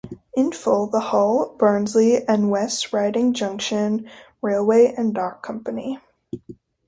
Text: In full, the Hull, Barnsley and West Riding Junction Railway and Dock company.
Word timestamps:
In 0.35 0.51
full, 0.51 0.87
the 0.87 0.99
Hull, 0.99 1.55
Barnsley 1.59 2.25
and 2.27 2.49
West 2.49 2.91
Riding 2.91 3.35
Junction 3.35 4.09
Railway 4.41 4.95
and 4.97 5.13
Dock 5.13 5.43
company. 5.43 5.99